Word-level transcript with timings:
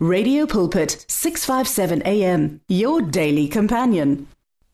Radio 0.00 0.46
Pulpit 0.46 1.04
657 1.08 2.02
AM, 2.06 2.60
your 2.68 3.02
daily 3.02 3.48
companion. 3.48 4.28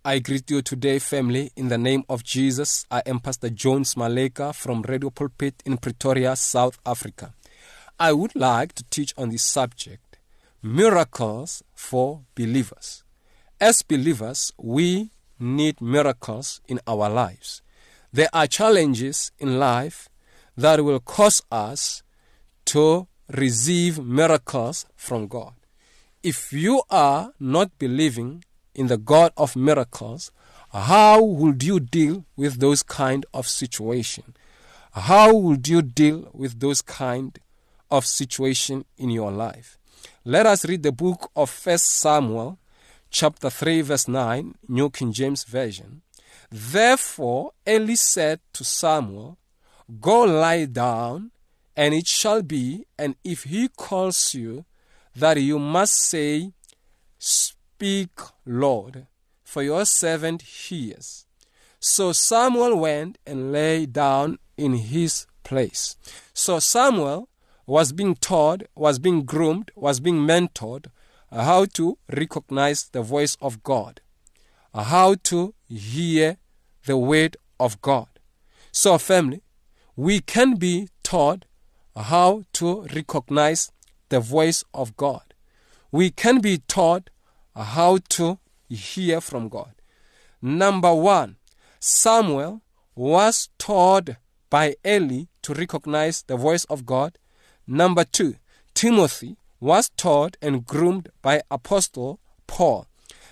I 0.05 0.19
greet 0.19 0.51
you 0.51 0.61
today, 0.61 0.99
family, 0.99 1.51
in 1.57 1.69
the 1.69 1.79
name 1.79 2.05
of 2.11 2.23
Jesus. 2.23 2.85
I 2.91 3.01
am 3.07 3.21
Pastor 3.21 3.49
Jones 3.49 3.95
Maleka 3.95 4.55
from 4.55 4.83
Radio 4.83 5.09
Pulpit 5.09 5.63
in 5.65 5.79
Pretoria, 5.79 6.37
South 6.37 6.77
Africa. 6.85 7.33
I 7.99 8.13
would 8.13 8.37
like 8.37 8.75
to 8.75 8.85
teach 8.91 9.15
on 9.17 9.31
the 9.31 9.39
subject 9.39 10.19
miracles 10.63 11.63
for 11.73 12.21
believers. 12.35 13.03
As 13.59 13.81
believers, 13.81 14.53
we 14.59 15.11
need 15.41 15.81
miracles 15.81 16.61
in 16.69 16.81
our 16.87 17.09
lives. 17.09 17.63
There 18.13 18.29
are 18.35 18.47
challenges 18.47 19.33
in 19.39 19.59
life 19.59 20.11
that 20.55 20.85
will 20.85 21.01
cause 21.01 21.41
us 21.51 22.03
to 22.67 23.09
receive 23.29 23.99
miracles 24.05 24.87
from 24.97 25.27
God. 25.29 25.55
If 26.23 26.53
you 26.53 26.83
are 26.91 27.33
not 27.39 27.79
believing 27.79 28.45
in 28.75 28.87
the 28.89 28.97
God 28.99 29.33
of 29.37 29.57
miracles, 29.57 30.31
how 30.73 31.23
would 31.23 31.63
you 31.63 31.79
deal 31.81 32.25
with 32.37 32.61
those 32.61 32.83
kind 32.83 33.25
of 33.33 33.47
situation? 33.47 34.35
How 34.93 35.33
would 35.35 35.69
you 35.69 35.83
deal 35.83 36.29
with 36.33 36.61
those 36.61 36.83
kind 36.83 37.39
of 37.91 38.07
situation 38.07 38.85
in 38.97 39.11
your 39.11 39.31
life? 39.31 39.79
Let 40.25 40.47
us 40.47 40.65
read 40.65 40.83
the 40.83 40.93
book 40.93 41.31
of 41.37 41.51
First 41.51 41.87
Samuel 41.99 42.59
chapter 43.11 43.51
3 43.51 43.83
verse 43.83 44.09
9, 44.09 44.55
New 44.69 44.91
King 44.91 45.13
James 45.13 45.45
Version. 45.45 46.03
Therefore 46.51 47.53
Eli 47.67 47.95
said 47.95 48.41
to 48.55 48.65
Samuel, 48.65 49.39
Go 50.01 50.23
lie 50.25 50.65
down 50.65 51.31
and 51.77 51.93
it 51.93 52.07
shall 52.07 52.43
be, 52.43 52.87
and 52.99 53.17
if 53.25 53.45
he 53.45 53.69
calls 53.69 54.33
you, 54.35 54.65
that 55.17 55.41
you 55.41 55.59
must 55.59 55.95
say, 55.97 56.53
Speak, 57.19 58.11
Lord, 58.47 59.07
for 59.43 59.63
your 59.63 59.85
servant 59.85 60.43
hears. 60.43 61.27
So 61.81 62.13
Samuel 62.13 62.77
went 62.79 63.19
and 63.27 63.51
lay 63.51 63.87
down 63.87 64.39
in 64.57 64.75
his 64.75 65.27
place. 65.43 65.97
So 66.33 66.59
Samuel 66.61 67.29
was 67.67 67.93
being 67.93 68.15
taught, 68.15 68.63
was 68.75 68.99
being 68.99 69.25
groomed, 69.25 69.71
was 69.75 70.01
being 70.01 70.19
mentored 70.19 70.87
how 71.33 71.65
to 71.65 71.99
recognize 72.17 72.85
the 72.91 73.03
voice 73.03 73.37
of 73.41 73.65
God, 73.65 74.01
how 74.73 75.17
to 75.25 75.53
hear 75.69 76.37
the 76.87 76.97
word 76.97 77.37
of 77.59 77.81
God. 77.83 78.07
So, 78.71 78.97
family, 78.99 79.43
we 79.97 80.21
can 80.21 80.55
be 80.55 80.89
taught 81.03 81.45
how 82.03 82.43
to 82.53 82.83
recognize 82.95 83.71
the 84.09 84.21
voice 84.21 84.65
of 84.75 84.97
God. 84.97 85.23
We 85.93 86.11
can 86.11 86.41
be 86.41 86.59
taught 86.59 87.11
how 87.57 87.99
to 88.11 88.39
hear 88.69 89.21
from 89.21 89.49
God. 89.49 89.73
Number 90.43 90.93
one, 90.95 91.37
Samuel 91.79 92.63
was 92.95 93.49
taught 93.59 94.11
by 94.51 94.75
Eli 94.87 95.25
to 95.43 95.55
recognize 95.55 96.23
the 96.23 96.37
voice 96.37 96.65
of 96.65 96.85
God. 96.85 97.17
Number 97.67 98.05
two, 98.05 98.37
Timothy 98.75 99.37
was 99.61 99.89
taught 99.91 100.37
and 100.43 100.67
groomed 100.67 101.11
by 101.23 101.43
Apostle 101.51 102.19
Paul. 102.47 102.87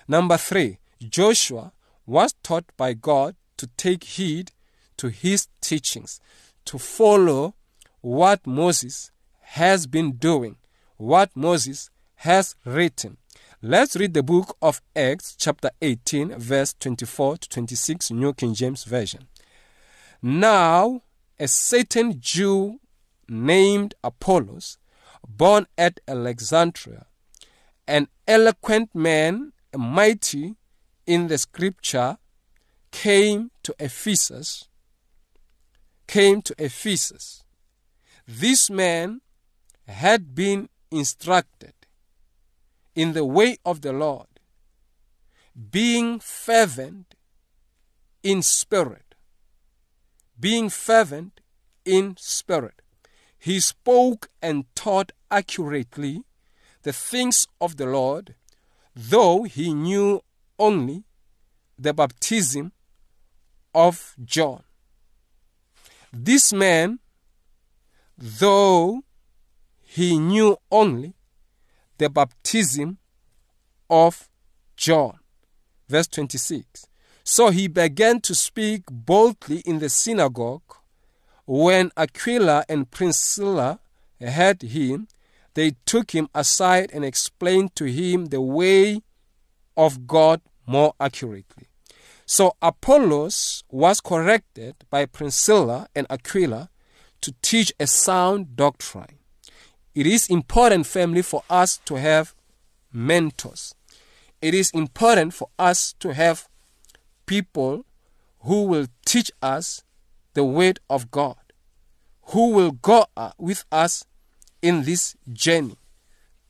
Number 0.08 0.36
three, 0.36 0.78
Joshua 1.00 1.72
was 2.06 2.34
taught 2.42 2.64
by 2.76 2.92
God 2.94 3.34
to 3.56 3.66
take 3.76 4.04
heed 4.04 4.52
to 4.96 5.08
his 5.08 5.48
teachings, 5.60 6.20
to 6.64 6.78
follow 6.78 7.54
what 8.02 8.44
Moses 8.46 9.10
has 9.40 9.86
been 9.86 10.12
doing, 10.12 10.56
what 10.96 11.30
Moses 11.36 11.88
has 12.16 12.54
written. 12.64 13.16
Let's 13.62 13.96
read 13.96 14.12
the 14.12 14.24
book 14.24 14.56
of 14.60 14.82
Acts, 14.94 15.36
chapter 15.36 15.70
18, 15.80 16.36
verse 16.36 16.74
24 16.80 17.36
to 17.38 17.48
26, 17.48 18.10
New 18.10 18.34
King 18.34 18.54
James 18.54 18.82
Version. 18.84 19.28
Now, 20.20 21.02
a 21.38 21.46
certain 21.46 22.16
Jew 22.20 22.80
named 23.28 23.94
Apollos, 24.02 24.78
born 25.28 25.66
at 25.78 26.00
Alexandria, 26.08 27.06
an 27.86 28.08
eloquent 28.26 28.92
man, 28.94 29.52
mighty 29.76 30.56
in 31.06 31.28
the 31.28 31.38
scripture, 31.38 32.18
came 32.90 33.50
to 33.62 33.72
Ephesus. 33.78 34.68
Came 36.08 36.42
to 36.42 36.54
Ephesus 36.58 37.41
this 38.26 38.70
man 38.70 39.20
had 39.88 40.34
been 40.34 40.68
instructed 40.90 41.72
in 42.94 43.14
the 43.14 43.24
way 43.24 43.56
of 43.64 43.80
the 43.80 43.92
Lord, 43.92 44.26
being 45.70 46.20
fervent 46.20 47.14
in 48.22 48.42
spirit. 48.42 49.02
Being 50.38 50.70
fervent 50.70 51.40
in 51.84 52.16
spirit. 52.18 52.80
He 53.38 53.58
spoke 53.60 54.30
and 54.40 54.64
taught 54.76 55.10
accurately 55.30 56.22
the 56.82 56.92
things 56.92 57.46
of 57.60 57.76
the 57.76 57.86
Lord, 57.86 58.34
though 58.94 59.44
he 59.44 59.74
knew 59.74 60.22
only 60.60 61.04
the 61.78 61.92
baptism 61.92 62.72
of 63.74 64.14
John. 64.24 64.62
This 66.12 66.52
man 66.52 67.00
though 68.24 69.02
he 69.82 70.16
knew 70.16 70.56
only 70.70 71.14
the 71.98 72.08
baptism 72.08 72.98
of 73.90 74.28
John. 74.76 75.18
Verse 75.88 76.06
26. 76.06 76.86
So 77.24 77.50
he 77.50 77.66
began 77.66 78.20
to 78.20 78.34
speak 78.34 78.84
boldly 78.90 79.58
in 79.66 79.80
the 79.80 79.88
synagogue. 79.88 80.62
When 81.46 81.90
Aquila 81.96 82.64
and 82.68 82.88
Priscilla 82.92 83.80
heard 84.20 84.62
him, 84.62 85.08
they 85.54 85.72
took 85.84 86.12
him 86.12 86.28
aside 86.32 86.90
and 86.94 87.04
explained 87.04 87.74
to 87.76 87.86
him 87.86 88.26
the 88.26 88.40
way 88.40 89.02
of 89.76 90.06
God 90.06 90.40
more 90.64 90.94
accurately. 91.00 91.66
So 92.24 92.54
Apollos 92.62 93.64
was 93.68 94.00
corrected 94.00 94.76
by 94.90 95.06
Priscilla 95.06 95.88
and 95.94 96.06
Aquila 96.08 96.70
to 97.22 97.32
teach 97.40 97.72
a 97.80 97.86
sound 97.86 98.54
doctrine. 98.56 99.18
It 99.94 100.06
is 100.06 100.28
important, 100.28 100.86
family, 100.86 101.22
for 101.22 101.42
us 101.48 101.78
to 101.86 101.94
have 101.94 102.34
mentors. 102.92 103.74
It 104.42 104.54
is 104.54 104.70
important 104.72 105.32
for 105.32 105.48
us 105.58 105.94
to 106.00 106.12
have 106.12 106.48
people 107.26 107.84
who 108.40 108.64
will 108.64 108.88
teach 109.06 109.30
us 109.40 109.82
the 110.34 110.44
word 110.44 110.80
of 110.90 111.10
God, 111.10 111.36
who 112.26 112.50
will 112.50 112.72
go 112.72 113.06
with 113.38 113.64
us 113.70 114.04
in 114.60 114.84
this 114.84 115.14
journey, 115.32 115.76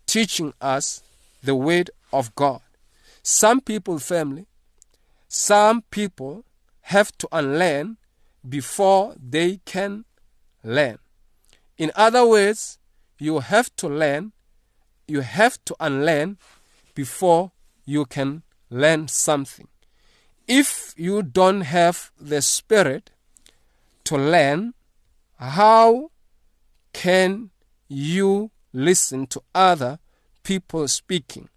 teaching 0.07 0.53
us 0.61 1.03
the 1.43 1.55
word 1.55 1.91
of 2.13 2.35
God. 2.35 2.61
Some 3.23 3.61
people, 3.61 3.99
family, 3.99 4.47
some 5.29 5.83
people 5.91 6.45
have 6.83 7.17
to 7.19 7.29
unlearn 7.33 7.99
before 8.49 9.15
they 9.23 9.61
can 9.65 10.05
learn. 10.65 10.99
In 11.79 11.91
other 11.95 12.27
words, 12.27 12.79
you 13.19 13.41
have 13.41 13.75
to 13.77 13.89
learn, 13.89 14.33
you 15.07 15.21
have 15.21 15.59
to 15.65 15.77
unlearn 15.81 16.39
before 16.95 17.53
you 17.85 18.05
can 18.05 18.43
learn 18.71 19.09
something. 19.09 19.69
If 20.49 20.95
you 20.97 21.23
don't 21.23 21.63
have 21.63 22.11
the 22.21 22.43
spirit 22.43 23.11
to 24.05 24.17
learn, 24.17 24.75
how 25.39 26.11
can 26.93 27.51
you 27.89 28.51
listen 28.73 29.27
to 29.29 29.43
other 29.55 29.99
people 30.43 30.89
speaking, 30.89 31.49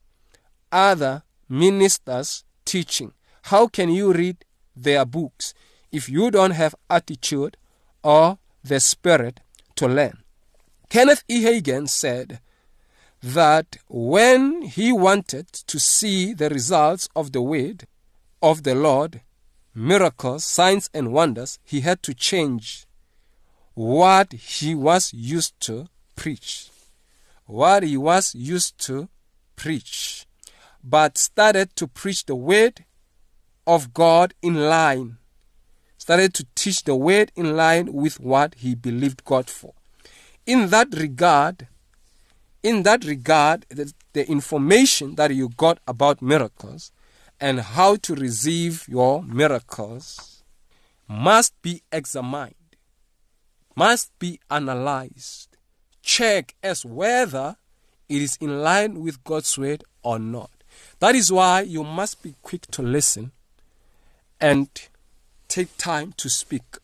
other 0.71 1.23
ministers 1.49 2.43
teaching? 2.63 3.11
How 3.43 3.67
can 3.67 3.89
you 3.89 4.13
read 4.13 4.45
their 4.75 5.05
books 5.05 5.53
if 5.91 6.09
you 6.09 6.31
don't 6.31 6.51
have 6.51 6.75
attitude 6.89 7.57
or 8.03 8.37
the 8.65 8.79
Spirit 8.79 9.39
to 9.75 9.87
learn. 9.87 10.17
Kenneth 10.89 11.23
E. 11.27 11.43
Hagin 11.43 11.87
said 11.87 12.39
that 13.21 13.77
when 13.87 14.63
he 14.63 14.91
wanted 14.91 15.47
to 15.51 15.79
see 15.79 16.33
the 16.33 16.49
results 16.49 17.07
of 17.15 17.31
the 17.31 17.41
word 17.41 17.85
of 18.41 18.63
the 18.63 18.75
Lord, 18.75 19.21
miracles, 19.73 20.43
signs, 20.43 20.89
and 20.93 21.11
wonders, 21.11 21.59
he 21.63 21.81
had 21.81 22.03
to 22.03 22.13
change 22.13 22.85
what 23.73 24.31
he 24.33 24.73
was 24.73 25.13
used 25.13 25.59
to 25.61 25.87
preach. 26.15 26.69
What 27.45 27.83
he 27.83 27.97
was 27.97 28.33
used 28.33 28.77
to 28.87 29.09
preach, 29.55 30.25
but 30.83 31.17
started 31.17 31.75
to 31.75 31.87
preach 31.87 32.25
the 32.25 32.35
word 32.35 32.85
of 33.67 33.93
God 33.93 34.33
in 34.41 34.55
line 34.67 35.17
started 36.05 36.35
to 36.35 36.45
teach 36.53 36.83
the 36.83 36.93
word 36.95 37.31
in 37.35 37.55
line 37.55 37.91
with 37.91 38.19
what 38.19 38.53
he 38.59 38.75
believed 38.75 39.25
God 39.25 39.49
for. 39.49 39.73
In 40.45 40.69
that 40.69 40.89
regard, 40.93 41.67
in 42.61 42.83
that 42.83 43.03
regard, 43.05 43.65
the, 43.69 43.91
the 44.13 44.29
information 44.29 45.15
that 45.15 45.33
you 45.33 45.49
got 45.49 45.79
about 45.87 46.21
miracles 46.21 46.91
and 47.41 47.59
how 47.59 47.95
to 47.95 48.13
receive 48.13 48.87
your 48.87 49.23
miracles 49.23 50.43
must 51.07 51.59
be 51.63 51.81
examined, 51.91 52.53
must 53.75 54.11
be 54.19 54.39
analyzed. 54.51 55.57
Check 56.03 56.53
as 56.61 56.85
whether 56.85 57.55
it 58.07 58.21
is 58.21 58.37
in 58.39 58.61
line 58.61 59.01
with 59.01 59.23
God's 59.23 59.57
word 59.57 59.83
or 60.03 60.19
not. 60.19 60.51
That 60.99 61.15
is 61.15 61.31
why 61.31 61.61
you 61.61 61.83
must 61.83 62.21
be 62.21 62.35
quick 62.43 62.67
to 62.67 62.83
listen 62.83 63.31
and 64.39 64.69
take 65.47 65.75
time 65.77 66.13
to 66.17 66.29
speak. 66.29 66.77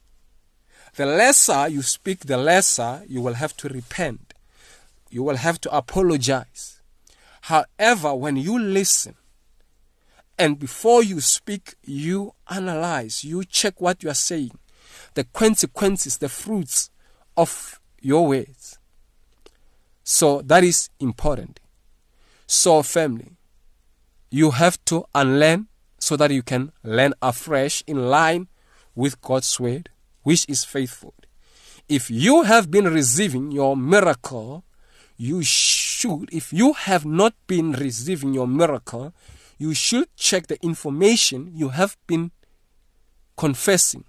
The 0.95 1.05
lesser 1.05 1.67
you 1.67 1.81
speak, 1.81 2.19
the 2.21 2.37
lesser 2.37 3.03
you 3.07 3.21
will 3.21 3.35
have 3.35 3.55
to 3.57 3.69
repent. 3.69 4.33
You 5.09 5.23
will 5.23 5.37
have 5.37 5.59
to 5.61 5.75
apologize. 5.75 6.79
However, 7.45 8.13
when 8.15 8.37
you 8.37 8.57
listen 8.59 9.15
and 10.37 10.59
before 10.59 11.03
you 11.03 11.21
speak, 11.21 11.75
you 11.85 12.33
analyze, 12.49 13.23
you 13.23 13.43
check 13.43 13.79
what 13.81 14.03
you 14.03 14.09
are 14.09 14.13
saying, 14.15 14.57
the 15.13 15.23
consequences, 15.25 16.17
the 16.17 16.29
fruits 16.29 16.89
of 17.35 17.79
your 18.01 18.27
words. 18.27 18.77
So 20.03 20.41
that 20.43 20.63
is 20.63 20.89
important. 20.99 21.59
So, 22.47 22.81
family, 22.83 23.31
you 24.29 24.51
have 24.51 24.83
to 24.85 25.05
unlearn 25.15 25.67
so 26.11 26.17
that 26.17 26.29
you 26.29 26.43
can 26.43 26.73
learn 26.83 27.13
afresh 27.21 27.85
in 27.87 28.09
line 28.09 28.49
with 28.95 29.21
God's 29.21 29.57
word, 29.61 29.87
which 30.23 30.45
is 30.49 30.65
faithful. 30.65 31.13
If 31.87 32.11
you 32.11 32.41
have 32.43 32.69
been 32.69 32.83
receiving 32.93 33.49
your 33.53 33.77
miracle, 33.77 34.65
you 35.15 35.41
should, 35.41 36.27
if 36.33 36.51
you 36.51 36.73
have 36.73 37.05
not 37.05 37.33
been 37.47 37.71
receiving 37.71 38.33
your 38.33 38.45
miracle, 38.45 39.13
you 39.57 39.73
should 39.73 40.13
check 40.17 40.47
the 40.47 40.61
information 40.61 41.49
you 41.55 41.69
have 41.69 41.95
been 42.07 42.31
confessing 43.37 44.03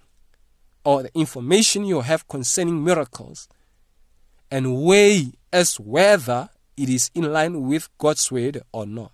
or 0.83 1.03
the 1.03 1.15
information 1.17 1.85
you 1.85 2.01
have 2.01 2.27
concerning 2.27 2.83
miracles 2.83 3.47
and 4.51 4.83
weigh 4.83 5.31
as 5.53 5.79
whether 5.79 6.49
it 6.75 6.89
is 6.89 7.11
in 7.15 7.31
line 7.31 7.65
with 7.65 7.87
God's 7.97 8.29
word 8.29 8.61
or 8.73 8.85
not 8.85 9.13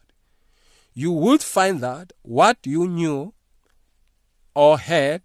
you 0.99 1.13
would 1.13 1.41
find 1.41 1.79
that 1.79 2.11
what 2.23 2.57
you 2.65 2.85
knew 2.85 3.33
or 4.53 4.77
heard 4.77 5.21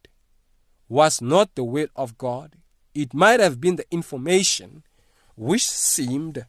was 0.88 1.20
not 1.20 1.52
the 1.56 1.64
will 1.64 1.88
of 1.96 2.16
God. 2.16 2.54
It 2.94 3.12
might 3.12 3.40
have 3.40 3.60
been 3.60 3.74
the 3.74 3.86
information 3.90 4.84
which 5.36 5.66
seemed 5.68 6.46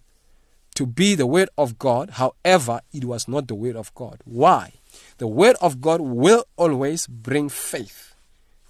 to 0.75 0.85
be 0.85 1.15
the 1.15 1.25
word 1.25 1.49
of 1.57 1.79
God, 1.79 2.05
however, 2.21 2.81
it 2.93 3.05
was 3.05 3.27
not 3.27 3.47
the 3.47 3.55
word 3.55 3.75
of 3.75 3.91
God. 3.95 4.21
Why? 4.25 4.73
The 5.17 5.25
word 5.25 5.55
of 5.59 5.81
God 5.81 6.01
will 6.01 6.43
always 6.55 7.07
bring 7.07 7.49
faith 7.49 8.13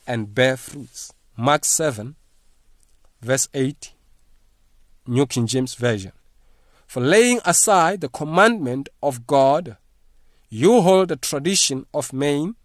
and 0.07 0.33
bear 0.33 0.55
fruits. 0.55 1.13
Mark 1.35 1.65
7, 1.65 2.15
verse 3.21 3.49
8, 3.53 3.91
New 5.05 5.25
King 5.25 5.47
James 5.47 5.73
Version. 5.75 6.13
For 6.87 7.01
laying 7.01 7.41
aside 7.43 7.99
the 7.99 8.07
commandment 8.07 8.87
of 9.03 9.27
God 9.27 9.75
you 10.49 10.81
hold 10.81 11.09
the 11.09 11.15
tradition 11.15 11.85
of 11.93 12.13
men, 12.13 12.55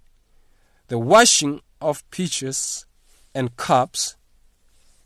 the 0.88 0.98
washing 0.98 1.60
of 1.80 2.08
pitchers 2.10 2.84
and 3.34 3.56
cups, 3.56 4.16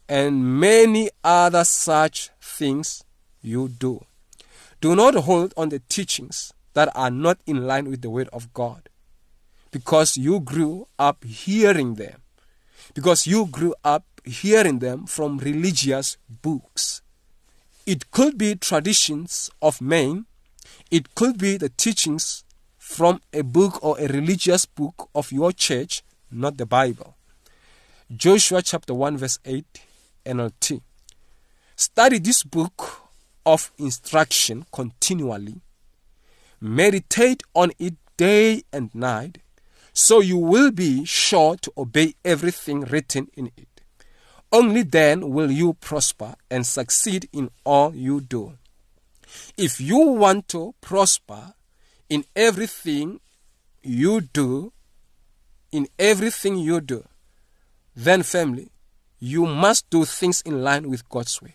and 0.09 0.59
many 0.61 1.11
other 1.23 1.65
such 1.65 2.31
things 2.41 3.05
you 3.43 3.69
do. 3.69 4.05
Do 4.81 4.95
not 4.95 5.15
hold 5.15 5.55
on 5.57 5.69
the 5.69 5.79
teachings 5.89 6.53
that 6.75 6.91
are 6.95 7.11
not 7.11 7.39
in 7.47 7.67
line 7.67 7.89
with 7.89 8.03
the 8.03 8.11
Word 8.11 8.29
of 8.33 8.53
God, 8.53 8.89
because 9.71 10.17
you 10.17 10.41
grew 10.41 10.89
up 10.99 11.25
hearing 11.25 11.95
them, 11.95 12.21
because 12.93 13.27
you 13.27 13.47
grew 13.47 13.75
up 13.85 14.05
hearing 14.25 14.81
them 14.81 15.07
from 15.07 15.39
religious 15.39 16.17
books. 16.43 17.03
It 17.87 18.11
could 18.11 18.37
be 18.39 18.57
traditions 18.57 19.51
of 19.63 19.81
men, 19.81 20.27
it 20.91 21.15
could 21.15 21.39
be 21.39 21.57
the 21.57 21.69
teachings 21.69 22.44
from 22.85 23.19
a 23.33 23.41
book 23.43 23.83
or 23.83 23.99
a 23.99 24.07
religious 24.09 24.67
book 24.67 25.09
of 25.15 25.33
your 25.33 25.53
church, 25.53 26.03
not 26.31 26.59
the 26.59 26.67
Bible. 26.67 27.17
Joshua 28.15 28.61
chapter 28.61 28.93
1, 28.93 29.17
verse 29.17 29.39
8, 29.47 29.65
NLT. 30.27 30.83
Study 31.75 32.19
this 32.19 32.43
book 32.43 33.01
of 33.47 33.73
instruction 33.79 34.67
continually, 34.71 35.55
meditate 36.61 37.43
on 37.55 37.73
it 37.79 37.95
day 38.19 38.63
and 38.71 38.95
night, 38.95 39.39
so 39.95 40.21
you 40.21 40.37
will 40.37 40.71
be 40.71 41.07
sure 41.07 41.57
to 41.57 41.73
obey 41.79 42.15
everything 42.23 42.83
written 42.83 43.29
in 43.35 43.47
it. 43.57 43.81
Only 44.53 44.83
then 44.83 45.31
will 45.31 45.51
you 45.51 45.73
prosper 45.73 46.35
and 46.51 46.67
succeed 46.67 47.31
in 47.33 47.51
all 47.65 47.95
you 47.95 48.21
do. 48.21 48.59
If 49.57 49.81
you 49.81 49.97
want 49.97 50.49
to 50.49 50.75
prosper 50.83 51.54
in 52.09 52.25
everything 52.37 53.21
you 53.83 54.21
do, 54.21 54.73
in 55.73 55.89
everything 55.99 56.57
you 56.59 56.81
do, 56.81 57.05
then 57.95 58.23
family, 58.23 58.71
you 59.19 59.47
must 59.47 59.89
do 59.91 60.05
things 60.05 60.41
in 60.43 60.63
line 60.63 60.89
with 60.89 61.09
God's 61.09 61.41
word. 61.41 61.53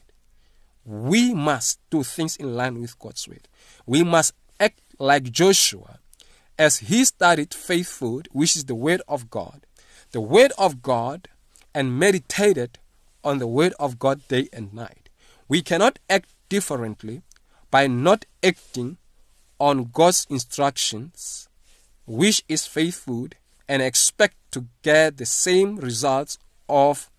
We 0.86 1.34
must 1.34 1.80
do 1.90 2.04
things 2.04 2.36
in 2.38 2.56
line 2.56 2.80
with 2.82 2.98
God's 2.98 3.28
word. 3.28 3.48
We 3.86 4.04
must 4.04 4.34
act 4.60 4.82
like 4.98 5.24
Joshua 5.32 6.00
as 6.58 6.80
he 6.80 7.06
studied 7.06 7.54
food, 7.54 8.28
which 8.32 8.56
is 8.56 8.66
the 8.66 8.76
word 8.76 9.02
of 9.08 9.30
God, 9.30 9.66
the 10.12 10.22
word 10.22 10.52
of 10.58 10.82
God, 10.82 11.28
and 11.74 11.98
meditated 11.98 12.80
on 13.24 13.38
the 13.38 13.48
word 13.48 13.74
of 13.80 14.00
God 14.00 14.28
day 14.28 14.50
and 14.52 14.74
night. 14.74 15.10
We 15.48 15.62
cannot 15.62 16.00
act 16.10 16.30
differently 16.50 17.22
by 17.70 17.86
not 17.88 18.26
acting 18.44 18.98
on 19.60 19.90
God's 19.92 20.26
instructions, 20.30 21.50
which 22.06 22.44
is 22.48 22.66
faithful, 22.66 23.28
and 23.68 23.82
expect 23.82 24.36
to 24.52 24.66
get 24.82 25.18
the 25.18 25.26
same 25.26 25.76
results 25.76 26.38
of 26.68 27.10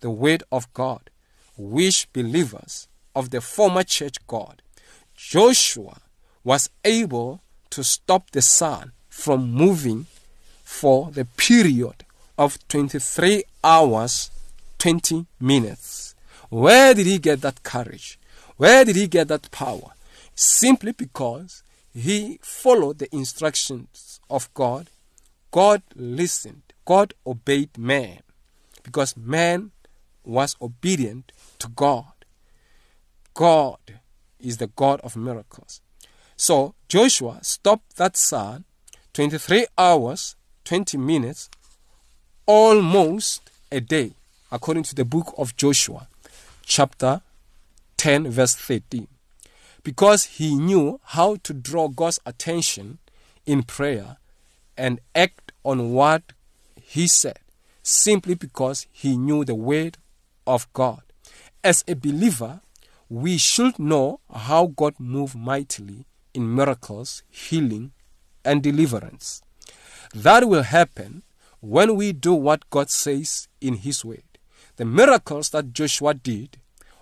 the 0.00 0.10
Word 0.10 0.42
of 0.52 0.72
God, 0.72 1.10
which 1.56 2.10
believers 2.12 2.88
of 3.14 3.30
the 3.30 3.40
former 3.40 3.82
church 3.82 4.14
God. 4.26 4.62
Joshua 5.14 5.98
was 6.44 6.70
able 6.84 7.42
to 7.70 7.82
stop 7.84 8.30
the 8.30 8.40
sun 8.40 8.92
from 9.10 9.52
moving 9.52 10.06
for 10.64 11.10
the 11.10 11.24
period 11.36 12.04
of 12.38 12.56
23 12.68 13.42
hours 13.64 14.30
20 14.78 15.26
minutes. 15.40 16.14
Where 16.50 16.94
did 16.94 17.04
he 17.06 17.18
get 17.18 17.40
that 17.40 17.64
courage? 17.64 18.16
Where 18.58 18.84
did 18.84 18.94
he 18.96 19.08
get 19.08 19.26
that 19.28 19.50
power? 19.50 19.90
Simply 20.36 20.92
because 20.92 21.64
he 21.94 22.38
followed 22.42 22.98
the 22.98 23.14
instructions 23.14 24.20
of 24.28 24.52
God. 24.54 24.88
God 25.50 25.82
listened. 25.94 26.62
God 26.84 27.14
obeyed 27.26 27.76
man 27.78 28.20
because 28.82 29.16
man 29.16 29.70
was 30.24 30.56
obedient 30.60 31.32
to 31.58 31.68
God. 31.68 32.12
God 33.34 33.78
is 34.40 34.58
the 34.58 34.66
God 34.68 35.00
of 35.00 35.16
miracles. 35.16 35.80
So 36.36 36.74
Joshua 36.88 37.40
stopped 37.42 37.96
that 37.96 38.16
sun 38.16 38.64
23 39.12 39.66
hours, 39.76 40.36
20 40.64 40.96
minutes, 40.96 41.50
almost 42.46 43.50
a 43.72 43.80
day, 43.80 44.12
according 44.52 44.84
to 44.84 44.94
the 44.94 45.04
book 45.04 45.34
of 45.36 45.56
Joshua, 45.56 46.06
chapter 46.64 47.20
10, 47.96 48.28
verse 48.28 48.54
13 48.54 49.08
because 49.82 50.24
he 50.24 50.54
knew 50.54 51.00
how 51.04 51.36
to 51.42 51.52
draw 51.52 51.88
God's 51.88 52.20
attention 52.26 52.98
in 53.46 53.62
prayer 53.62 54.16
and 54.76 55.00
act 55.14 55.52
on 55.64 55.92
what 55.92 56.22
he 56.80 57.06
said, 57.06 57.38
simply 57.82 58.34
because 58.34 58.86
he 58.92 59.16
knew 59.16 59.44
the 59.44 59.54
word 59.54 59.98
of 60.46 60.70
God. 60.72 61.02
As 61.62 61.84
a 61.88 61.94
believer, 61.94 62.60
we 63.08 63.38
should 63.38 63.78
know 63.78 64.20
how 64.34 64.66
God 64.66 64.94
moved 64.98 65.34
mightily 65.36 66.06
in 66.34 66.54
miracles, 66.54 67.22
healing, 67.28 67.92
and 68.44 68.62
deliverance. 68.62 69.42
That 70.14 70.48
will 70.48 70.62
happen 70.62 71.22
when 71.60 71.96
we 71.96 72.12
do 72.12 72.32
what 72.32 72.68
God 72.70 72.88
says 72.90 73.48
in 73.60 73.74
His 73.76 74.04
Word. 74.04 74.22
The 74.76 74.84
miracles 74.84 75.50
that 75.50 75.72
Joshua 75.72 76.14
did 76.14 76.58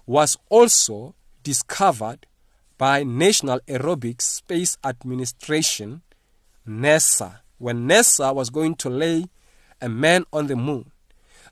was 0.07 0.37
also 0.49 1.15
discovered 1.43 2.27
by 2.79 3.03
National 3.03 3.61
Aerobic 3.61 4.21
Space 4.21 4.77
Administration, 4.85 6.03
NASA, 6.69 7.41
when 7.59 7.89
NASA 7.89 8.35
was 8.35 8.51
going 8.51 8.75
to 8.77 8.91
lay 8.91 9.25
a 9.81 9.89
man 9.89 10.25
on 10.33 10.47
the 10.47 10.57
moon. 10.57 10.91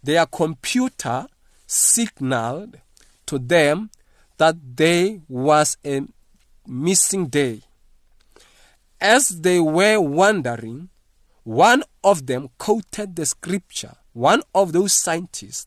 Their 0.02 0.26
computer 0.26 1.26
signaled 1.66 2.78
to 3.26 3.38
them 3.38 3.90
that 4.36 4.76
day 4.76 5.20
was 5.28 5.76
a 5.84 6.02
missing 6.66 7.26
day. 7.26 7.62
As 9.00 9.28
they 9.40 9.60
were 9.60 10.00
wondering, 10.00 10.88
one 11.42 11.84
of 12.02 12.26
them 12.26 12.48
quoted 12.58 13.16
the 13.16 13.26
scripture. 13.26 13.94
One 14.12 14.42
of 14.54 14.72
those 14.72 14.92
scientists 14.92 15.66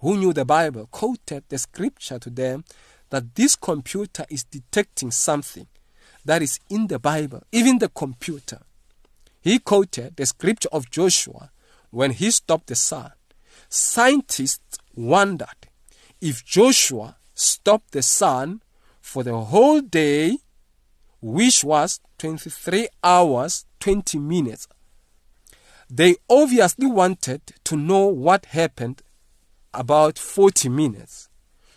who 0.00 0.16
knew 0.16 0.32
the 0.32 0.44
Bible 0.44 0.88
quoted 0.90 1.44
the 1.48 1.58
scripture 1.58 2.18
to 2.18 2.30
them 2.30 2.64
that 3.10 3.34
this 3.34 3.56
computer 3.56 4.24
is 4.28 4.44
detecting 4.44 5.10
something 5.10 5.66
that 6.24 6.42
is 6.42 6.58
in 6.68 6.88
the 6.88 6.98
Bible, 6.98 7.42
even 7.52 7.78
the 7.78 7.88
computer. 7.88 8.60
He 9.40 9.58
quoted 9.58 10.16
the 10.16 10.26
scripture 10.26 10.68
of 10.72 10.90
Joshua 10.90 11.50
when 11.90 12.10
he 12.12 12.30
stopped 12.30 12.66
the 12.66 12.74
sun. 12.74 13.12
Scientists 13.68 14.78
wondered 14.94 15.68
if 16.20 16.44
Joshua 16.44 17.16
stopped 17.34 17.92
the 17.92 18.02
sun 18.02 18.62
for 19.00 19.22
the 19.22 19.36
whole 19.38 19.80
day, 19.80 20.38
which 21.20 21.62
was 21.62 22.00
23 22.18 22.88
hours 23.04 23.64
20 23.80 24.18
minutes. 24.18 24.66
They 25.88 26.16
obviously 26.28 26.86
wanted 26.88 27.42
to 27.64 27.76
know 27.76 28.06
what 28.06 28.46
happened 28.46 29.02
about 29.72 30.18
40 30.18 30.68
minutes 30.70 31.28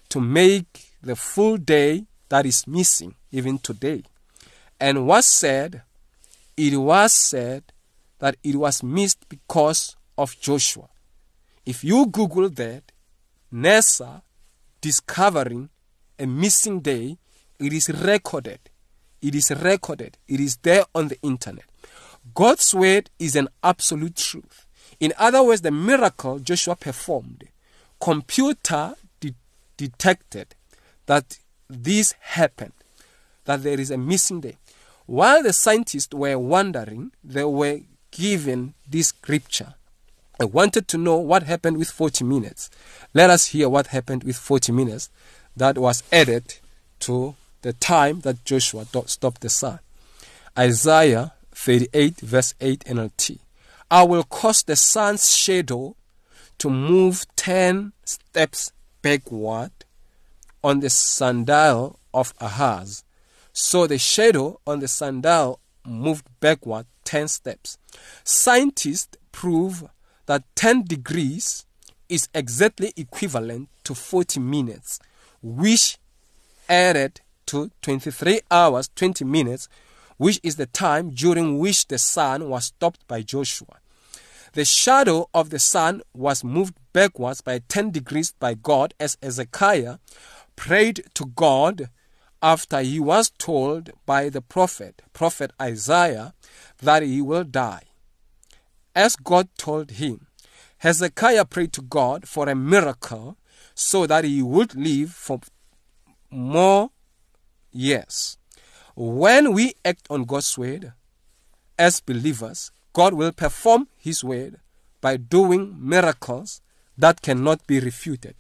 to 0.09 0.19
make 0.19 0.88
the 1.01 1.15
full 1.15 1.58
day 1.58 2.06
that 2.29 2.46
is 2.46 2.68
missing 2.68 3.15
even 3.32 3.58
today. 3.60 4.03
And 4.79 5.08
was 5.08 5.25
said, 5.25 5.82
it 6.58 6.75
was 6.77 7.13
said 7.13 7.63
that 8.20 8.36
it 8.44 8.56
was 8.56 8.84
missed 8.84 9.27
because 9.29 9.96
of 10.18 10.39
Joshua. 10.39 10.88
If 11.65 11.84
you 11.84 12.06
Google 12.06 12.50
that, 12.50 12.84
NASA 13.53 14.22
discovering 14.82 15.70
a 16.18 16.25
missing 16.27 16.79
day, 16.82 17.18
it 17.60 17.74
is 17.74 17.89
recorded. 17.89 18.60
It 19.22 19.36
is 19.36 19.51
recorded. 19.51 20.18
It 20.27 20.39
is 20.39 20.58
there 20.58 20.86
on 20.96 21.08
the 21.10 21.20
internet. 21.22 21.65
God's 22.34 22.74
word 22.74 23.10
is 23.20 23.36
an 23.36 23.48
absolute 23.63 24.15
truth. 24.15 24.65
In 25.00 25.13
other 25.18 25.44
words, 25.44 25.62
the 25.62 25.72
miracle 25.72 26.39
Joshua 26.39 26.75
performed, 26.75 27.46
computer 28.00 28.96
de- 29.20 29.34
detected 29.77 30.56
that 31.10 31.39
this 31.68 32.13
happened, 32.36 32.72
that 33.46 33.63
there 33.63 33.80
is 33.80 33.89
a 33.89 33.98
missing 33.98 34.42
day. 34.42 34.58
While 35.08 35.42
the 35.42 35.54
scientists 35.54 36.13
were 36.13 36.38
wondering, 36.38 37.12
they 37.24 37.44
were 37.46 37.80
given 38.12 38.75
this 38.88 39.08
scripture. 39.08 39.74
I 40.39 40.46
wanted 40.46 40.88
to 40.89 41.00
know 41.00 41.18
what 41.18 41.44
happened 41.44 41.78
with 41.78 41.89
40 41.89 42.24
minutes. 42.25 42.70
Let 43.16 43.32
us 43.32 43.48
hear 43.48 43.68
what 43.70 43.88
happened 43.88 44.24
with 44.24 44.36
40 44.38 44.72
minutes 44.72 45.10
that 45.58 45.80
was 45.80 46.04
added 46.13 46.58
to 47.01 47.34
the 47.63 47.74
time 47.74 48.20
that 48.22 48.46
Joshua 48.46 48.86
stopped 49.08 49.42
the 49.42 49.50
sun. 49.50 49.80
Isaiah 50.58 51.34
38, 51.56 52.20
verse 52.22 52.54
8 52.62 52.84
NLT. 52.86 53.39
I 53.89 54.04
will 54.04 54.24
cause 54.24 54.62
the 54.62 54.75
sun's 54.75 55.36
shadow 55.36 55.96
to 56.60 56.70
move 56.70 57.25
10 57.36 57.94
steps 58.06 58.72
backward 59.01 59.72
on 60.63 60.80
the 60.80 60.89
sundial 60.89 62.00
of 62.13 62.34
Ahaz. 62.39 63.04
So 63.54 63.88
the 63.88 63.98
shadow 63.98 64.60
on 64.68 64.80
the 64.80 64.88
sundial 64.88 65.60
moved 65.86 66.28
backward 66.39 66.86
10 67.06 67.28
steps. 67.28 67.78
Scientists 68.24 69.18
prove 69.32 69.84
that 70.25 70.44
10 70.56 70.84
degrees 70.84 71.66
is 72.08 72.28
exactly 72.34 72.94
equivalent 72.98 73.70
to 73.84 73.94
40 73.96 74.39
minutes, 74.39 75.00
which 75.42 75.98
added 76.68 77.22
to 77.48 77.72
23 77.82 78.42
hours 78.51 78.89
20 78.96 79.25
minutes, 79.25 79.68
which 80.18 80.39
is 80.44 80.58
the 80.58 80.66
time 80.68 81.10
during 81.12 81.58
which 81.58 81.88
the 81.88 81.98
sun 81.98 82.48
was 82.50 82.66
stopped 82.66 83.08
by 83.08 83.22
Joshua. 83.22 83.78
The 84.54 84.66
shadow 84.66 85.30
of 85.34 85.51
the 85.51 85.60
sun 85.60 86.01
was 86.13 86.44
moved 86.44 86.75
backwards 86.94 87.42
by 87.42 87.60
10 87.68 87.92
degrees 87.92 88.32
by 88.39 88.56
God 88.56 88.94
as 89.00 89.18
Hezekiah 89.22 89.98
prayed 90.60 91.06
to 91.13 91.24
God 91.25 91.89
after 92.44 92.82
he 92.82 93.00
was 93.00 93.32
told 93.38 93.92
by 94.06 94.28
the 94.28 94.42
prophet, 94.42 95.01
Prophet 95.13 95.51
Isaiah, 95.60 96.34
that 96.80 97.01
he 97.01 97.22
will 97.22 97.46
die. 97.46 97.84
As 98.94 99.16
God 99.16 99.48
told 99.58 99.92
him, 99.92 100.28
Hezekiah 100.80 101.46
prayed 101.46 101.72
to 101.74 101.82
God 101.82 102.28
for 102.28 102.50
a 102.50 102.56
miracle 102.56 103.38
so 103.74 104.06
that 104.06 104.25
he 104.25 104.42
would 104.42 104.75
live 104.75 105.12
for 105.12 105.39
more 106.30 106.89
years. 107.72 108.38
When 108.98 109.54
we 109.54 109.75
act 109.86 110.08
on 110.10 110.25
God's 110.25 110.58
word 110.58 110.92
as 111.78 112.01
believers, 112.01 112.70
God 112.92 113.13
will 113.13 113.32
perform 113.32 113.88
his 113.98 114.25
word 114.25 114.60
by 115.00 115.16
doing 115.16 115.78
miracles 115.80 116.60
that 116.98 117.22
cannot 117.22 117.66
be 117.66 117.80
refuted, 117.80 118.36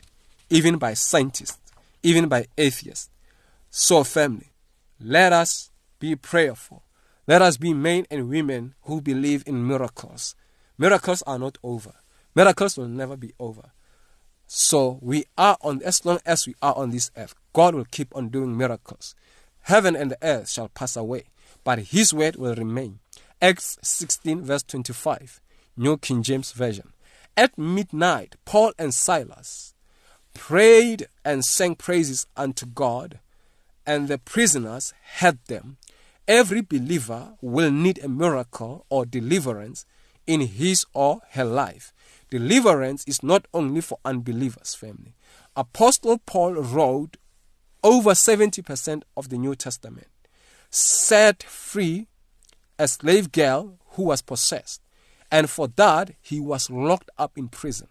even 0.49 0.75
by 0.75 0.95
scientists 0.95 1.57
even 2.03 2.27
by 2.27 2.47
atheists. 2.57 3.09
So, 3.69 4.03
family, 4.03 4.51
let 4.99 5.33
us 5.33 5.71
be 5.99 6.15
prayerful. 6.15 6.83
Let 7.27 7.41
us 7.41 7.57
be 7.57 7.73
men 7.73 8.05
and 8.09 8.29
women 8.29 8.73
who 8.83 9.01
believe 9.01 9.43
in 9.45 9.67
miracles. 9.67 10.35
Miracles 10.77 11.21
are 11.23 11.37
not 11.39 11.57
over, 11.61 11.93
miracles 12.35 12.77
will 12.77 12.87
never 12.87 13.17
be 13.17 13.33
over. 13.39 13.71
So, 14.47 14.97
we 15.01 15.25
are 15.37 15.57
on, 15.61 15.83
as 15.83 16.03
long 16.05 16.19
as 16.25 16.47
we 16.47 16.55
are 16.61 16.73
on 16.75 16.89
this 16.89 17.11
earth, 17.15 17.35
God 17.53 17.75
will 17.75 17.85
keep 17.85 18.15
on 18.15 18.29
doing 18.29 18.57
miracles. 18.57 19.13
Heaven 19.63 19.95
and 19.95 20.09
the 20.09 20.17
earth 20.23 20.49
shall 20.49 20.69
pass 20.69 20.95
away, 20.95 21.25
but 21.63 21.77
his 21.79 22.13
word 22.15 22.35
will 22.35 22.55
remain. 22.55 22.97
Acts 23.41 23.77
16, 23.83 24.41
verse 24.41 24.63
25, 24.63 25.39
New 25.77 25.97
King 25.97 26.23
James 26.23 26.51
Version. 26.53 26.93
At 27.37 27.57
midnight, 27.59 28.37
Paul 28.43 28.73
and 28.79 28.91
Silas 28.91 29.75
prayed 30.33 31.07
and 31.25 31.43
sang 31.45 31.75
praises 31.75 32.25
unto 32.35 32.65
God, 32.65 33.19
and 33.85 34.07
the 34.07 34.17
prisoners 34.17 34.93
heard 35.19 35.39
them. 35.47 35.77
Every 36.27 36.61
believer 36.61 37.33
will 37.41 37.71
need 37.71 38.03
a 38.03 38.07
miracle 38.07 38.85
or 38.89 39.05
deliverance 39.05 39.85
in 40.27 40.41
his 40.41 40.85
or 40.93 41.21
her 41.31 41.45
life. 41.45 41.91
Deliverance 42.29 43.03
is 43.07 43.23
not 43.23 43.47
only 43.53 43.81
for 43.81 43.97
unbelievers, 44.05 44.75
family. 44.75 45.15
Apostle 45.55 46.19
Paul 46.19 46.53
wrote 46.53 47.17
over 47.83 48.11
70% 48.11 49.03
of 49.17 49.29
the 49.29 49.37
New 49.37 49.55
Testament, 49.55 50.07
set 50.69 51.41
free 51.41 52.07
a 52.77 52.87
slave 52.87 53.31
girl 53.31 53.79
who 53.91 54.03
was 54.03 54.21
possessed, 54.21 54.81
and 55.31 55.49
for 55.49 55.67
that 55.75 56.11
he 56.21 56.39
was 56.39 56.69
locked 56.69 57.09
up 57.17 57.37
in 57.37 57.47
prison. 57.47 57.87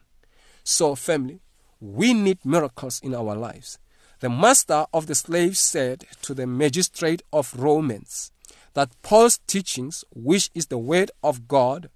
So, 0.63 0.95
family, 0.95 1.41
we 1.81 2.13
need 2.13 2.39
miracles 2.45 3.01
in 3.03 3.15
our 3.15 3.37
lives. 3.37 3.79
The 4.21 4.29
master 4.29 4.85
of 4.93 5.07
the 5.07 5.15
slaves 5.15 5.61
said 5.61 6.07
to 6.23 6.35
the 6.35 6.45
magistrate 6.47 7.23
of 7.33 7.55
Romans 7.55 8.33
that 8.75 8.91
Paul's 9.03 9.39
teachings, 9.47 10.05
which 10.13 10.51
is 10.55 10.67
the 10.67 10.79
word 10.79 11.13
of 11.23 11.47
God, 11.47 11.89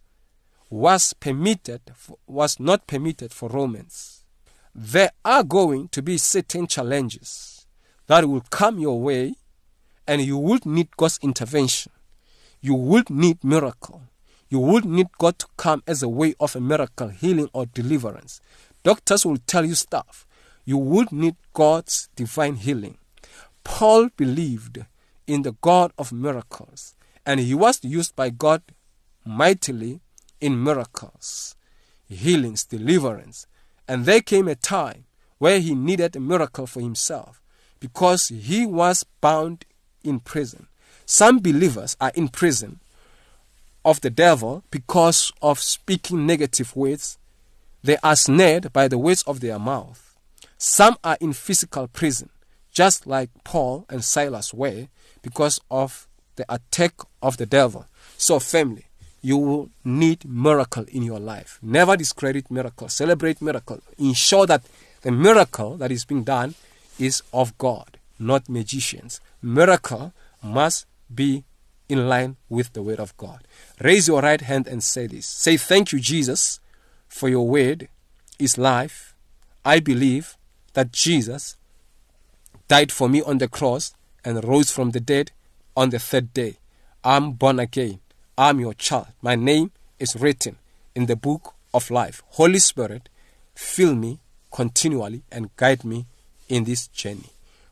was 0.70 1.12
permitted 1.12 1.82
was 2.26 2.58
not 2.60 2.86
permitted 2.86 3.32
for 3.32 3.48
Romans. 3.48 4.24
There 4.74 5.10
are 5.24 5.42
going 5.42 5.88
to 5.88 6.00
be 6.00 6.16
certain 6.16 6.66
challenges 6.66 7.66
that 8.06 8.26
will 8.28 8.40
come 8.50 8.78
your 8.78 8.98
way 9.00 9.34
and 10.06 10.22
you 10.22 10.38
would 10.38 10.64
need 10.64 10.96
God's 10.96 11.18
intervention. 11.22 11.92
You 12.60 12.74
would 12.76 13.10
need 13.10 13.42
miracle. 13.44 14.02
You 14.48 14.60
would 14.60 14.84
need 14.84 15.08
God 15.18 15.38
to 15.40 15.46
come 15.56 15.82
as 15.86 16.02
a 16.02 16.08
way 16.08 16.34
of 16.40 16.56
a 16.56 16.60
miracle, 16.60 17.08
healing 17.08 17.50
or 17.52 17.66
deliverance 17.66 18.40
Doctors 18.82 19.24
will 19.24 19.36
tell 19.38 19.64
you 19.64 19.74
stuff. 19.74 20.26
You 20.64 20.76
would 20.78 21.12
need 21.12 21.36
God's 21.54 22.08
divine 22.16 22.56
healing. 22.56 22.98
Paul 23.64 24.08
believed 24.16 24.78
in 25.26 25.42
the 25.42 25.52
God 25.52 25.92
of 25.98 26.12
miracles, 26.12 26.94
and 27.24 27.38
he 27.38 27.54
was 27.54 27.82
used 27.84 28.16
by 28.16 28.30
God 28.30 28.62
mightily 29.24 30.00
in 30.40 30.62
miracles, 30.62 31.54
healings, 32.08 32.64
deliverance. 32.64 33.46
And 33.86 34.04
there 34.04 34.20
came 34.20 34.48
a 34.48 34.56
time 34.56 35.04
where 35.38 35.60
he 35.60 35.74
needed 35.74 36.16
a 36.16 36.20
miracle 36.20 36.66
for 36.66 36.80
himself 36.80 37.40
because 37.78 38.28
he 38.28 38.66
was 38.66 39.04
bound 39.20 39.64
in 40.02 40.18
prison. 40.20 40.66
Some 41.06 41.38
believers 41.38 41.96
are 42.00 42.12
in 42.14 42.28
prison 42.28 42.80
of 43.84 44.00
the 44.00 44.10
devil 44.10 44.64
because 44.72 45.30
of 45.40 45.60
speaking 45.60 46.26
negative 46.26 46.74
words 46.74 47.18
they 47.84 47.96
are 48.04 48.14
snared 48.14 48.72
by 48.72 48.86
the 48.86 48.98
words 48.98 49.22
of 49.24 49.40
their 49.40 49.58
mouth. 49.58 50.14
Some 50.56 50.96
are 51.02 51.18
in 51.20 51.32
physical 51.32 51.88
prison, 51.88 52.28
just 52.72 53.06
like 53.06 53.30
Paul 53.42 53.86
and 53.88 54.04
Silas 54.04 54.54
were, 54.54 54.86
because 55.20 55.60
of 55.70 56.06
the 56.36 56.44
attack 56.52 56.94
of 57.20 57.36
the 57.38 57.46
devil. 57.46 57.86
So, 58.16 58.38
family, 58.38 58.86
you 59.20 59.36
will 59.36 59.70
need 59.84 60.24
miracle 60.24 60.84
in 60.92 61.02
your 61.02 61.18
life. 61.18 61.58
Never 61.60 61.96
discredit 61.96 62.50
miracle. 62.50 62.88
Celebrate 62.88 63.42
miracle. 63.42 63.80
Ensure 63.98 64.46
that 64.46 64.62
the 65.02 65.10
miracle 65.10 65.76
that 65.78 65.90
is 65.90 66.04
being 66.04 66.22
done 66.24 66.54
is 66.98 67.22
of 67.32 67.56
God, 67.58 67.98
not 68.18 68.48
magicians. 68.48 69.20
Miracle 69.42 70.12
must 70.42 70.86
be 71.12 71.42
in 71.88 72.08
line 72.08 72.36
with 72.48 72.72
the 72.72 72.82
word 72.82 73.00
of 73.00 73.16
God. 73.16 73.40
Raise 73.80 74.06
your 74.06 74.22
right 74.22 74.40
hand 74.40 74.68
and 74.68 74.82
say 74.82 75.08
this. 75.08 75.26
Say, 75.26 75.56
Thank 75.56 75.92
you, 75.92 75.98
Jesus, 75.98 76.60
for 77.12 77.28
your 77.28 77.46
word 77.46 77.88
is 78.38 78.56
life. 78.56 79.14
I 79.66 79.80
believe 79.80 80.38
that 80.72 80.92
Jesus 80.92 81.56
died 82.68 82.90
for 82.90 83.06
me 83.08 83.20
on 83.20 83.36
the 83.36 83.48
cross 83.48 83.92
and 84.24 84.42
rose 84.42 84.70
from 84.70 84.90
the 84.90 84.98
dead 85.00 85.30
on 85.76 85.90
the 85.90 85.98
third 85.98 86.32
day. 86.32 86.56
I'm 87.04 87.32
born 87.32 87.58
again. 87.58 88.00
I'm 88.38 88.60
your 88.60 88.72
child. 88.72 89.08
My 89.20 89.34
name 89.36 89.72
is 89.98 90.16
written 90.16 90.56
in 90.94 91.04
the 91.04 91.14
book 91.16 91.54
of 91.74 91.90
life. 91.90 92.22
Holy 92.28 92.58
Spirit, 92.58 93.10
fill 93.54 93.94
me 93.94 94.18
continually 94.50 95.22
and 95.30 95.54
guide 95.56 95.84
me 95.84 96.06
in 96.48 96.64
this 96.64 96.86
journey. 96.88 97.28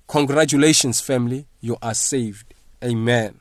Congratulations, 0.06 1.00
family. 1.00 1.46
You 1.62 1.78
are 1.80 1.94
saved. 1.94 2.52
Amen. 2.84 3.38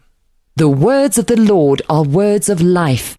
The 0.56 0.70
words 0.70 1.18
of 1.18 1.28
the 1.28 1.38
Lord 1.40 1.82
are 1.90 2.04
words 2.04 2.48
of 2.48 2.62
life. 2.62 3.19